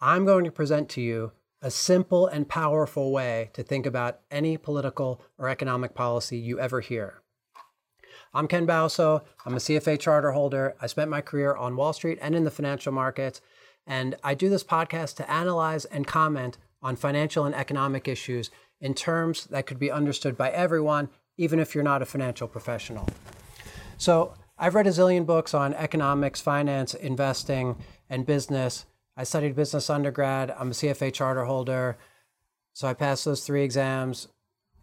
I'm 0.00 0.26
going 0.26 0.44
to 0.44 0.50
present 0.50 0.90
to 0.90 1.00
you 1.00 1.32
a 1.62 1.70
simple 1.70 2.26
and 2.26 2.46
powerful 2.46 3.12
way 3.12 3.48
to 3.54 3.62
think 3.62 3.86
about 3.86 4.20
any 4.30 4.58
political 4.58 5.22
or 5.38 5.48
economic 5.48 5.94
policy 5.94 6.36
you 6.36 6.60
ever 6.60 6.80
hear. 6.82 7.22
I'm 8.34 8.46
Ken 8.46 8.66
Bauso. 8.66 9.22
I'm 9.46 9.54
a 9.54 9.58
CFA 9.58 9.98
charter 9.98 10.32
holder. 10.32 10.76
I 10.82 10.86
spent 10.86 11.10
my 11.10 11.22
career 11.22 11.54
on 11.54 11.76
Wall 11.76 11.94
Street 11.94 12.18
and 12.20 12.34
in 12.34 12.44
the 12.44 12.50
financial 12.50 12.92
markets. 12.92 13.40
And 13.86 14.16
I 14.22 14.34
do 14.34 14.50
this 14.50 14.62
podcast 14.62 15.16
to 15.16 15.30
analyze 15.30 15.86
and 15.86 16.06
comment 16.06 16.58
on 16.82 16.96
financial 16.96 17.46
and 17.46 17.54
economic 17.54 18.06
issues 18.06 18.50
in 18.82 18.92
terms 18.92 19.46
that 19.46 19.64
could 19.64 19.78
be 19.78 19.90
understood 19.90 20.36
by 20.36 20.50
everyone, 20.50 21.08
even 21.38 21.58
if 21.58 21.74
you're 21.74 21.82
not 21.82 22.02
a 22.02 22.06
financial 22.06 22.48
professional. 22.48 23.08
So, 23.96 24.34
I've 24.58 24.74
read 24.74 24.86
a 24.86 24.90
zillion 24.90 25.24
books 25.24 25.54
on 25.54 25.72
economics, 25.72 26.40
finance, 26.42 26.92
investing, 26.92 27.76
and 28.10 28.26
business. 28.26 28.84
I 29.16 29.24
studied 29.24 29.56
business 29.56 29.88
undergrad. 29.88 30.54
I'm 30.58 30.70
a 30.70 30.74
CFA 30.74 31.12
charter 31.12 31.44
holder. 31.44 31.96
So 32.72 32.86
I 32.86 32.94
passed 32.94 33.24
those 33.24 33.44
three 33.44 33.62
exams, 33.62 34.28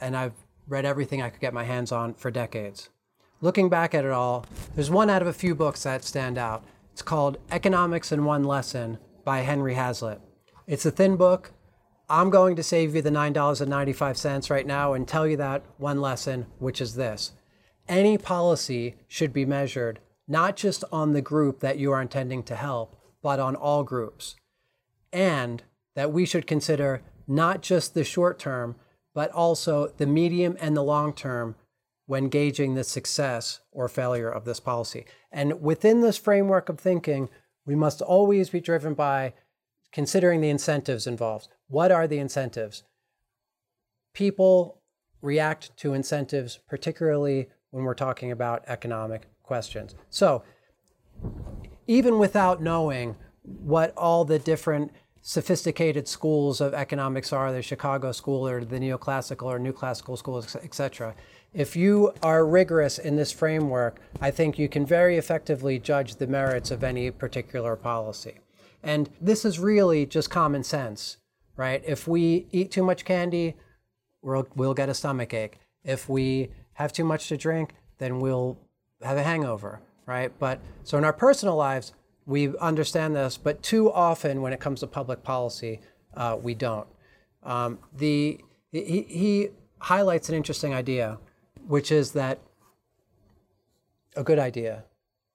and 0.02 0.18
I've 0.18 0.34
read 0.68 0.86
everything 0.86 1.22
I 1.22 1.30
could 1.30 1.42
get 1.42 1.54
my 1.54 1.64
hands 1.64 1.92
on 1.92 2.16
for 2.16 2.32
decades. 2.32 2.90
Looking 3.42 3.70
back 3.70 3.94
at 3.94 4.06
it 4.06 4.12
all, 4.12 4.46
there's 4.74 4.90
one 4.90 5.10
out 5.10 5.22
of 5.22 5.28
a 5.28 5.34
few 5.34 5.54
books 5.54 5.84
that 5.84 6.04
stand 6.04 6.38
out. 6.38 6.64
It's 6.92 7.02
called 7.02 7.38
Economics 7.52 8.12
in 8.12 8.26
One 8.26 8.44
Lesson 8.44 8.98
by 9.24 9.40
Henry 9.42 9.76
Hazlitt. 9.76 10.22
It's 10.66 10.86
a 10.86 10.92
thin 10.92 11.18
book. 11.18 11.52
I'm 12.10 12.30
going 12.30 12.56
to 12.56 12.64
save 12.64 12.96
you 12.96 13.02
the 13.02 13.10
$9.95 13.10 14.50
right 14.50 14.66
now 14.66 14.94
and 14.94 15.08
tell 15.08 15.28
you 15.28 15.38
that 15.38 15.64
one 15.78 16.02
lesson, 16.02 16.48
which 16.60 16.82
is 16.82 16.96
this 16.96 17.34
any 17.88 18.18
policy 18.18 18.96
should 19.08 19.34
be 19.34 19.46
measured 19.46 20.00
not 20.28 20.56
just 20.56 20.84
on 20.92 21.14
the 21.14 21.22
group 21.22 21.60
that 21.60 21.78
you 21.78 21.92
are 21.92 22.02
intending 22.02 22.44
to 22.44 22.56
help, 22.56 22.96
but 23.24 23.40
on 23.40 23.56
all 23.56 23.84
groups. 23.84 24.36
And 25.12 25.64
that 25.96 26.12
we 26.12 26.26
should 26.26 26.46
consider 26.46 27.02
not 27.28 27.64
just 27.64 27.94
the 27.96 28.04
short 28.04 28.38
term, 28.38 28.76
but 29.16 29.32
also 29.32 29.88
the 29.88 30.06
medium 30.06 30.58
and 30.60 30.78
the 30.78 30.84
long 30.84 31.14
term 31.14 31.56
when 32.06 32.30
gauging 32.30 32.76
the 32.76 32.84
success 32.84 33.62
or 33.72 33.88
failure 33.88 34.30
of 34.30 34.46
this 34.46 34.60
policy. 34.60 35.06
And 35.32 35.62
within 35.62 36.02
this 36.02 36.18
framework 36.18 36.68
of 36.70 36.80
thinking, 36.80 37.30
we 37.66 37.76
must 37.76 38.02
always 38.02 38.50
be 38.50 38.60
driven 38.60 38.94
by 38.94 39.34
considering 39.92 40.42
the 40.42 40.50
incentives 40.50 41.08
involved. 41.08 41.48
What 41.68 41.92
are 41.92 42.08
the 42.08 42.18
incentives? 42.20 42.84
People 44.14 44.82
react 45.22 45.76
to 45.78 45.94
incentives, 45.94 46.60
particularly 46.68 47.48
when 47.72 47.84
we're 47.86 47.94
talking 47.94 48.32
about 48.32 48.64
economic 48.68 49.28
questions. 49.44 49.96
So, 50.10 50.44
even 51.88 52.20
without 52.20 52.62
knowing 52.62 53.16
what 53.44 53.96
all 53.98 54.26
the 54.26 54.40
different 54.40 54.92
sophisticated 55.22 56.08
schools 56.08 56.60
of 56.60 56.74
economics 56.74 57.32
are, 57.32 57.52
the 57.52 57.62
Chicago 57.62 58.12
school 58.12 58.48
or 58.48 58.64
the 58.66 58.78
neoclassical 58.78 59.44
or 59.44 59.58
new 59.58 59.72
classical 59.72 60.18
schools, 60.18 60.56
etc. 60.58 61.16
If 61.54 61.76
you 61.76 62.14
are 62.22 62.46
rigorous 62.46 63.00
in 63.00 63.16
this 63.16 63.32
framework, 63.32 64.02
I 64.20 64.32
think 64.32 64.60
you 64.60 64.68
can 64.68 64.86
very 64.86 65.18
effectively 65.18 65.80
judge 65.80 66.16
the 66.16 66.28
merits 66.28 66.72
of 66.72 66.84
any 66.84 67.10
particular 67.10 67.76
policy. 67.76 68.40
And 68.84 69.10
this 69.22 69.46
is 69.46 69.60
really 69.60 70.06
just 70.06 70.30
common 70.30 70.64
sense, 70.64 71.18
right? 71.56 71.82
If 71.86 72.06
we 72.06 72.48
eat 72.52 72.72
too 72.72 72.84
much 72.84 73.06
candy, 73.06 73.56
we'll, 74.22 74.48
we'll 74.56 74.74
get 74.74 74.90
a 74.90 74.94
stomach 74.94 75.34
ache. 75.34 75.60
If 75.86 76.10
we 76.10 76.50
have 76.74 76.92
too 76.92 77.06
much 77.06 77.30
to 77.30 77.38
drink, 77.38 77.76
then 77.98 78.20
we'll 78.20 78.58
have 79.02 79.18
a 79.18 79.24
hangover, 79.24 79.80
right? 80.06 80.32
But 80.40 80.60
so 80.84 80.98
in 80.98 81.04
our 81.04 81.14
personal 81.14 81.56
lives, 81.56 81.94
we 82.26 82.56
understand 82.58 83.16
this, 83.16 83.38
but 83.38 83.62
too 83.62 83.92
often 83.92 84.42
when 84.42 84.54
it 84.54 84.60
comes 84.60 84.80
to 84.80 84.88
public 84.88 85.24
policy, 85.24 85.82
uh, 86.16 86.38
we 86.42 86.54
don't. 86.54 86.88
Um, 87.44 87.80
the 87.96 88.40
he, 88.72 89.02
he 89.04 89.50
highlights 89.80 90.30
an 90.30 90.36
interesting 90.36 90.74
idea, 90.74 91.20
which 91.68 91.92
is 91.92 92.14
that 92.14 92.40
a 94.16 94.24
good 94.24 94.40
idea. 94.40 94.86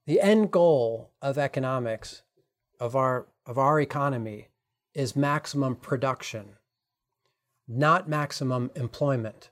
The 0.07 0.21
end 0.21 0.51
goal 0.51 1.11
of 1.21 1.37
economics, 1.37 2.23
of 2.81 2.97
our 2.97 3.27
of 3.45 3.59
our 3.59 3.81
economy, 3.81 4.49
is 4.95 5.15
maximum 5.15 5.77
production, 5.77 6.57
not 7.67 8.09
maximum 8.09 8.71
employment. 8.75 9.51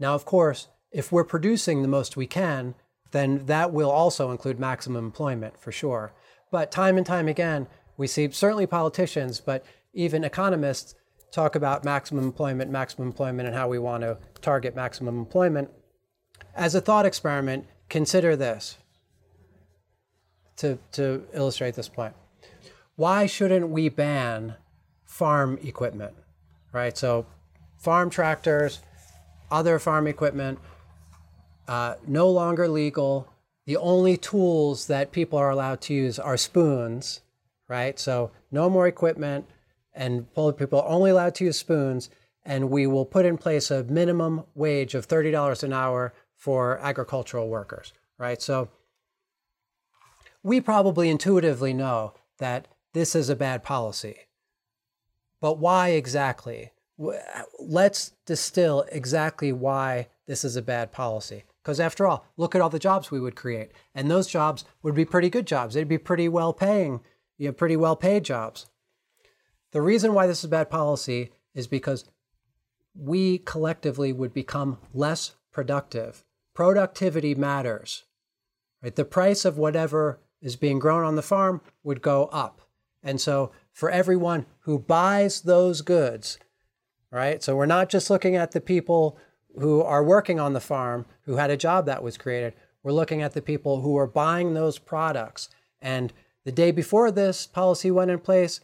Now, 0.00 0.14
of 0.14 0.24
course, 0.24 0.68
if 0.90 1.12
we're 1.12 1.24
producing 1.24 1.82
the 1.82 1.88
most 1.88 2.16
we 2.16 2.26
can, 2.26 2.74
then 3.14 3.46
that 3.46 3.72
will 3.72 3.92
also 3.92 4.32
include 4.32 4.58
maximum 4.58 5.04
employment 5.04 5.56
for 5.60 5.70
sure. 5.70 6.12
But 6.50 6.72
time 6.72 6.96
and 6.96 7.06
time 7.06 7.28
again, 7.28 7.68
we 7.96 8.08
see 8.08 8.28
certainly 8.32 8.66
politicians, 8.66 9.40
but 9.40 9.64
even 9.92 10.24
economists 10.24 10.96
talk 11.30 11.54
about 11.54 11.84
maximum 11.84 12.24
employment, 12.24 12.72
maximum 12.72 13.06
employment, 13.06 13.46
and 13.46 13.56
how 13.56 13.68
we 13.68 13.78
want 13.78 14.02
to 14.02 14.18
target 14.42 14.74
maximum 14.74 15.16
employment. 15.16 15.70
As 16.56 16.74
a 16.74 16.80
thought 16.80 17.06
experiment, 17.06 17.66
consider 17.88 18.34
this 18.34 18.78
to, 20.56 20.76
to 20.92 21.24
illustrate 21.32 21.76
this 21.76 21.88
point. 21.88 22.14
Why 22.96 23.26
shouldn't 23.26 23.68
we 23.68 23.90
ban 23.90 24.56
farm 25.04 25.60
equipment? 25.62 26.14
Right? 26.72 26.98
So, 26.98 27.26
farm 27.78 28.10
tractors, 28.10 28.80
other 29.52 29.78
farm 29.78 30.08
equipment, 30.08 30.58
uh, 31.68 31.94
no 32.06 32.28
longer 32.28 32.68
legal. 32.68 33.28
The 33.66 33.76
only 33.76 34.16
tools 34.16 34.86
that 34.88 35.12
people 35.12 35.38
are 35.38 35.50
allowed 35.50 35.80
to 35.82 35.94
use 35.94 36.18
are 36.18 36.36
spoons, 36.36 37.20
right? 37.68 37.98
So 37.98 38.30
no 38.50 38.68
more 38.68 38.86
equipment, 38.86 39.46
and 39.94 40.26
people 40.34 40.80
are 40.80 40.88
only 40.88 41.10
allowed 41.10 41.34
to 41.36 41.44
use 41.44 41.58
spoons. 41.58 42.10
And 42.44 42.68
we 42.68 42.86
will 42.86 43.06
put 43.06 43.24
in 43.24 43.38
place 43.38 43.70
a 43.70 43.84
minimum 43.84 44.44
wage 44.54 44.94
of 44.94 45.08
$30 45.08 45.62
an 45.62 45.72
hour 45.72 46.12
for 46.36 46.78
agricultural 46.80 47.48
workers, 47.48 47.94
right? 48.18 48.42
So 48.42 48.68
we 50.42 50.60
probably 50.60 51.08
intuitively 51.08 51.72
know 51.72 52.12
that 52.38 52.68
this 52.92 53.14
is 53.14 53.30
a 53.30 53.36
bad 53.36 53.62
policy. 53.62 54.16
But 55.40 55.58
why 55.58 55.90
exactly? 55.90 56.72
Let's 57.58 58.12
distill 58.26 58.84
exactly 58.92 59.52
why 59.52 60.08
this 60.26 60.44
is 60.44 60.54
a 60.56 60.62
bad 60.62 60.92
policy. 60.92 61.44
Because 61.64 61.80
after 61.80 62.06
all, 62.06 62.26
look 62.36 62.54
at 62.54 62.60
all 62.60 62.68
the 62.68 62.78
jobs 62.78 63.10
we 63.10 63.20
would 63.20 63.36
create. 63.36 63.72
And 63.94 64.10
those 64.10 64.26
jobs 64.26 64.66
would 64.82 64.94
be 64.94 65.06
pretty 65.06 65.30
good 65.30 65.46
jobs. 65.46 65.74
They'd 65.74 65.88
be 65.88 65.96
pretty 65.96 66.28
well 66.28 66.52
paying, 66.52 67.00
you 67.38 67.48
know, 67.48 67.52
pretty 67.52 67.76
well 67.76 67.96
paid 67.96 68.22
jobs. 68.22 68.66
The 69.72 69.80
reason 69.80 70.12
why 70.12 70.26
this 70.26 70.44
is 70.44 70.50
bad 70.50 70.68
policy 70.68 71.32
is 71.54 71.66
because 71.66 72.04
we 72.94 73.38
collectively 73.38 74.12
would 74.12 74.34
become 74.34 74.78
less 74.92 75.36
productive. 75.52 76.22
Productivity 76.54 77.34
matters. 77.34 78.04
Right? 78.82 78.94
The 78.94 79.06
price 79.06 79.46
of 79.46 79.56
whatever 79.56 80.20
is 80.42 80.56
being 80.56 80.78
grown 80.78 81.02
on 81.02 81.16
the 81.16 81.22
farm 81.22 81.62
would 81.82 82.02
go 82.02 82.26
up. 82.26 82.60
And 83.02 83.18
so 83.18 83.52
for 83.72 83.90
everyone 83.90 84.44
who 84.60 84.78
buys 84.78 85.40
those 85.40 85.80
goods, 85.80 86.38
right? 87.10 87.42
So 87.42 87.56
we're 87.56 87.64
not 87.64 87.88
just 87.88 88.10
looking 88.10 88.36
at 88.36 88.52
the 88.52 88.60
people 88.60 89.18
who 89.58 89.82
are 89.82 90.02
working 90.02 90.40
on 90.40 90.52
the 90.52 90.60
farm 90.60 91.06
who 91.22 91.36
had 91.36 91.50
a 91.50 91.56
job 91.56 91.86
that 91.86 92.02
was 92.02 92.18
created. 92.18 92.54
We're 92.82 92.92
looking 92.92 93.22
at 93.22 93.32
the 93.32 93.42
people 93.42 93.80
who 93.80 93.96
are 93.96 94.06
buying 94.06 94.54
those 94.54 94.78
products. 94.78 95.48
And 95.80 96.12
the 96.44 96.52
day 96.52 96.70
before 96.70 97.10
this 97.10 97.46
policy 97.46 97.90
went 97.90 98.10
in 98.10 98.18
place, 98.18 98.60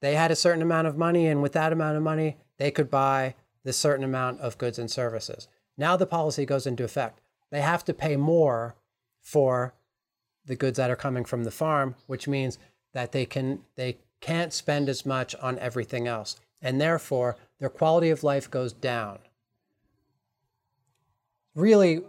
they 0.00 0.14
had 0.14 0.30
a 0.30 0.36
certain 0.36 0.62
amount 0.62 0.86
of 0.86 0.96
money, 0.96 1.26
and 1.26 1.42
with 1.42 1.52
that 1.52 1.72
amount 1.72 1.96
of 1.96 2.02
money, 2.02 2.36
they 2.56 2.70
could 2.70 2.90
buy 2.90 3.34
this 3.64 3.76
certain 3.76 4.04
amount 4.04 4.40
of 4.40 4.58
goods 4.58 4.78
and 4.78 4.90
services. 4.90 5.48
Now 5.76 5.96
the 5.96 6.06
policy 6.06 6.46
goes 6.46 6.66
into 6.66 6.84
effect. 6.84 7.20
They 7.50 7.60
have 7.60 7.84
to 7.86 7.94
pay 7.94 8.16
more 8.16 8.76
for 9.20 9.74
the 10.44 10.56
goods 10.56 10.76
that 10.76 10.90
are 10.90 10.96
coming 10.96 11.24
from 11.24 11.44
the 11.44 11.50
farm, 11.50 11.96
which 12.06 12.28
means 12.28 12.58
that 12.94 13.12
they 13.12 13.26
can 13.26 13.60
they 13.74 13.98
can't 14.20 14.52
spend 14.52 14.88
as 14.88 15.04
much 15.04 15.34
on 15.36 15.58
everything 15.58 16.08
else. 16.08 16.36
And 16.62 16.80
therefore, 16.80 17.36
their 17.60 17.68
quality 17.68 18.10
of 18.10 18.24
life 18.24 18.50
goes 18.50 18.72
down 18.72 19.18
really 21.58 22.02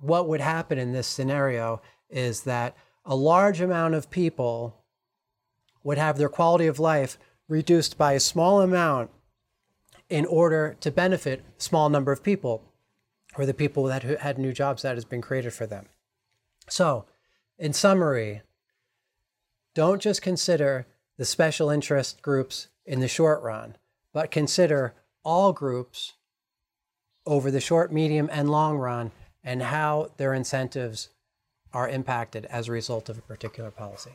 what 0.00 0.28
would 0.28 0.40
happen 0.40 0.78
in 0.78 0.92
this 0.92 1.06
scenario 1.06 1.80
is 2.08 2.42
that 2.42 2.76
a 3.04 3.14
large 3.14 3.60
amount 3.60 3.94
of 3.94 4.10
people 4.10 4.76
would 5.82 5.98
have 5.98 6.18
their 6.18 6.28
quality 6.28 6.66
of 6.66 6.78
life 6.78 7.18
reduced 7.48 7.96
by 7.96 8.12
a 8.12 8.20
small 8.20 8.60
amount 8.60 9.10
in 10.08 10.26
order 10.26 10.76
to 10.80 10.90
benefit 10.90 11.40
a 11.58 11.62
small 11.62 11.88
number 11.88 12.12
of 12.12 12.22
people 12.22 12.62
or 13.36 13.46
the 13.46 13.54
people 13.54 13.84
that 13.84 14.02
had 14.02 14.38
new 14.38 14.52
jobs 14.52 14.82
that 14.82 14.96
has 14.96 15.04
been 15.04 15.20
created 15.20 15.52
for 15.52 15.66
them. 15.66 15.86
So, 16.68 17.06
in 17.58 17.72
summary, 17.72 18.42
don't 19.74 20.02
just 20.02 20.20
consider 20.20 20.86
the 21.16 21.24
special 21.24 21.70
interest 21.70 22.22
groups 22.22 22.68
in 22.84 23.00
the 23.00 23.08
short 23.08 23.42
run, 23.42 23.76
but 24.12 24.30
consider 24.30 24.94
all 25.24 25.52
groups 25.52 26.14
over 27.30 27.50
the 27.50 27.60
short, 27.60 27.92
medium, 27.92 28.28
and 28.32 28.50
long 28.50 28.76
run 28.76 29.12
and 29.44 29.62
how 29.62 30.10
their 30.16 30.34
incentives 30.34 31.08
are 31.72 31.88
impacted 31.88 32.44
as 32.46 32.66
a 32.66 32.72
result 32.72 33.08
of 33.08 33.16
a 33.16 33.22
particular 33.22 33.70
policy. 33.70 34.10